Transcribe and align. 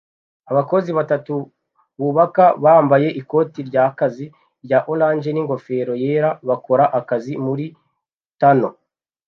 Abakozi 0.51 0.89
batatu 0.99 1.33
bubaka 1.99 2.45
bambaye 2.63 3.07
ikoti 3.21 3.59
ryakazi 3.69 4.25
rya 4.65 4.79
orange 4.91 5.29
n'ingofero 5.31 5.93
yera 6.03 6.29
bakora 6.49 6.85
akazi 6.99 7.33
muri 7.45 7.65
tunnel 8.39 8.73